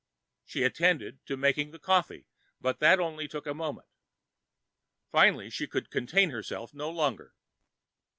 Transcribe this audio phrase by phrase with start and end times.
[0.43, 2.25] She attended to making the coffee,
[2.59, 3.87] but that took only a moment.
[5.11, 7.35] Finally she could contain herself no longer.